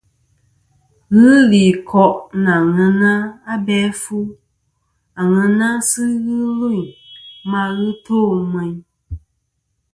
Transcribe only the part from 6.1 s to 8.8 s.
ghɨ lvɨyn ma ghɨ to meyn.